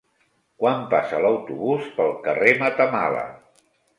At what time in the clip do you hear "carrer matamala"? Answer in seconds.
2.25-3.25